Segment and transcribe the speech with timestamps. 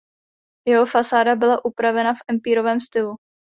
[0.67, 3.15] Jeho fasáda byla upravena v empírovém stylu.